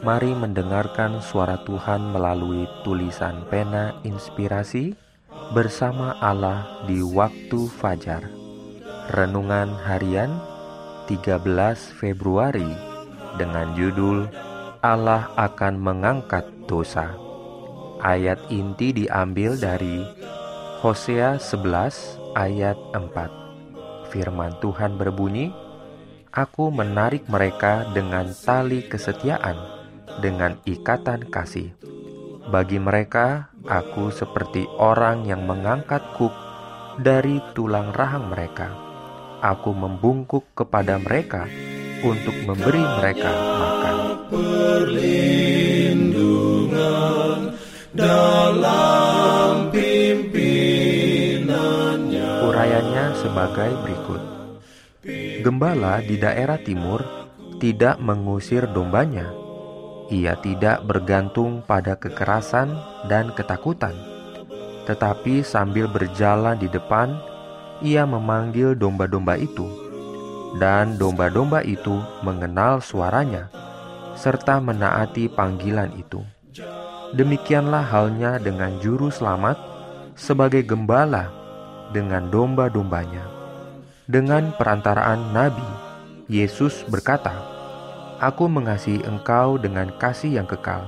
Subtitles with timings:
[0.00, 4.96] Mari mendengarkan suara Tuhan melalui tulisan pena inspirasi
[5.52, 8.24] bersama Allah di waktu fajar.
[9.12, 10.40] Renungan harian
[11.04, 11.44] 13
[12.00, 12.72] Februari
[13.36, 14.24] dengan judul
[14.80, 17.12] Allah akan mengangkat dosa.
[18.00, 20.00] Ayat inti diambil dari
[20.80, 24.08] Hosea 11 ayat 4.
[24.08, 25.52] Firman Tuhan berbunyi,
[26.32, 29.79] Aku menarik mereka dengan tali kesetiaan
[30.18, 31.70] dengan ikatan kasih.
[32.50, 36.34] Bagi mereka, aku seperti orang yang mengangkat kuk
[36.98, 38.74] dari tulang rahang mereka.
[39.38, 41.46] Aku membungkuk kepada mereka
[42.02, 43.96] untuk memberi mereka makan.
[52.50, 54.22] Urayanya sebagai berikut.
[55.40, 57.00] Gembala di daerah timur
[57.56, 59.32] tidak mengusir dombanya,
[60.10, 62.74] ia tidak bergantung pada kekerasan
[63.06, 63.94] dan ketakutan,
[64.90, 67.14] tetapi sambil berjalan di depan,
[67.78, 69.70] ia memanggil domba-domba itu,
[70.58, 73.46] dan domba-domba itu mengenal suaranya
[74.18, 76.20] serta menaati panggilan itu.
[77.14, 79.56] Demikianlah halnya dengan Juru Selamat
[80.18, 81.30] sebagai gembala
[81.94, 83.26] dengan domba-dombanya.
[84.10, 85.66] Dengan perantaraan Nabi,
[86.26, 87.59] Yesus berkata,
[88.20, 90.84] Aku mengasihi engkau dengan kasih yang kekal.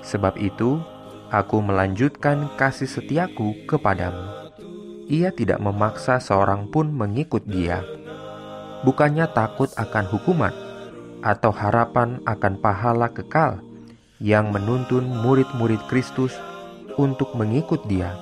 [0.00, 0.80] Sebab itu,
[1.28, 4.48] aku melanjutkan kasih setiaku kepadamu.
[5.04, 7.84] Ia tidak memaksa seorang pun mengikut dia.
[8.88, 10.56] Bukannya takut akan hukuman
[11.20, 13.60] atau harapan akan pahala kekal
[14.16, 16.32] yang menuntun murid-murid Kristus
[16.96, 18.16] untuk mengikut dia.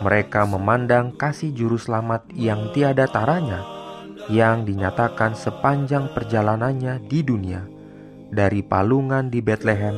[0.00, 3.79] Mereka memandang kasih juru selamat yang tiada taranya
[4.28, 7.64] yang dinyatakan sepanjang perjalanannya di dunia,
[8.28, 9.96] dari palungan di Bethlehem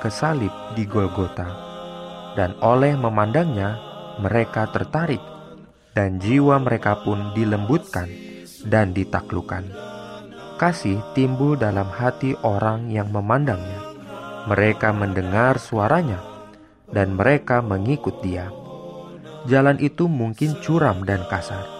[0.00, 1.68] ke salib di Golgota.
[2.38, 3.76] Dan oleh memandangnya,
[4.22, 5.20] mereka tertarik,
[5.92, 8.06] dan jiwa mereka pun dilembutkan
[8.64, 9.66] dan ditaklukkan.
[10.58, 13.94] Kasih timbul dalam hati orang yang memandangnya.
[14.46, 16.18] Mereka mendengar suaranya,
[16.90, 18.50] dan mereka mengikut dia.
[19.46, 21.77] Jalan itu mungkin curam dan kasar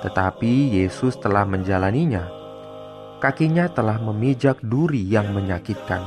[0.00, 2.26] tetapi Yesus telah menjalaninya.
[3.20, 6.00] Kakinya telah memijak duri yang menyakitkan,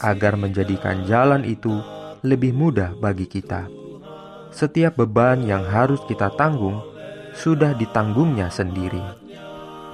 [0.00, 1.84] agar menjadikan jalan itu
[2.24, 3.68] lebih mudah bagi kita.
[4.50, 6.80] Setiap beban yang harus kita tanggung
[7.36, 9.00] sudah ditanggungnya sendiri.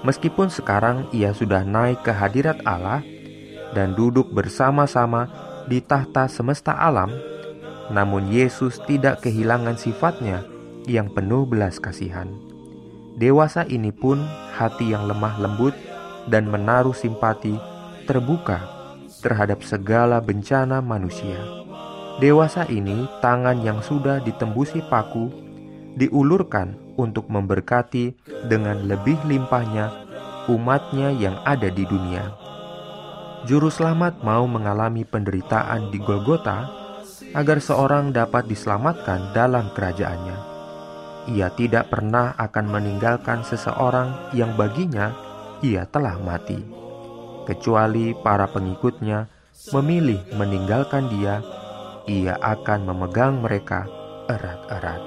[0.06, 3.03] Meskipun sekarang ia sudah naik ke hadirat Allah
[3.75, 5.26] dan duduk bersama-sama
[5.66, 7.10] di tahta semesta alam,
[7.91, 10.47] namun Yesus tidak kehilangan sifatnya
[10.87, 12.31] yang penuh belas kasihan.
[13.16, 14.21] Dewasa ini pun
[14.53, 15.72] hati yang lemah lembut
[16.28, 17.56] dan menaruh simpati
[18.04, 18.60] terbuka
[19.25, 21.41] terhadap segala bencana manusia.
[22.21, 25.32] Dewasa ini tangan yang sudah ditembusi paku
[25.97, 28.12] diulurkan untuk memberkati
[28.53, 29.88] dengan lebih limpahnya
[30.53, 32.37] umatnya yang ada di dunia.
[33.49, 36.69] Juru selamat mau mengalami penderitaan di Golgota
[37.32, 40.35] agar seorang dapat diselamatkan dalam kerajaannya
[41.26, 45.10] ia tidak pernah akan meninggalkan seseorang yang baginya
[45.64, 46.59] ia telah mati,
[47.48, 49.26] kecuali para pengikutnya
[49.72, 51.42] memilih meninggalkan dia,
[52.06, 53.88] ia akan memegang mereka
[54.31, 55.03] erat-erat.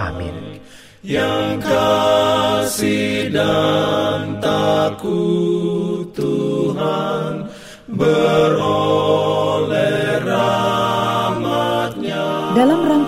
[0.00, 0.62] Amin.
[1.02, 7.50] Yang kasih dan takut Tuhan
[7.90, 8.91] beroleh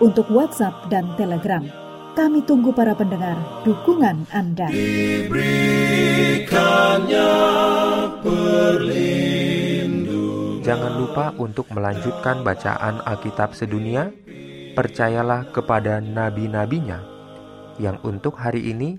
[0.00, 1.62] untuk WhatsApp dan Telegram.
[2.14, 3.34] Kami tunggu para pendengar
[3.66, 4.70] dukungan Anda.
[4.70, 7.34] Diberikannya
[8.22, 10.62] perlindungan.
[10.62, 14.14] Jangan lupa untuk melanjutkan bacaan Alkitab sedunia.
[14.74, 16.98] Percayalah kepada nabi-nabinya
[17.78, 18.98] yang untuk hari ini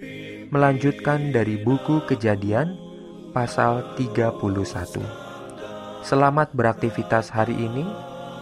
[0.51, 2.77] melanjutkan dari buku Kejadian
[3.35, 4.39] pasal 31.
[6.05, 7.81] Selamat beraktivitas hari ini.